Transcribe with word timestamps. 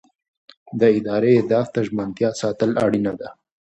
د 0.79 0.81
ادارې 0.97 1.31
اهدافو 1.39 1.73
ته 1.73 1.79
ژمنتیا 1.87 2.29
ساتل 2.41 2.71
اړینه 2.85 3.13
ده. 3.19 3.29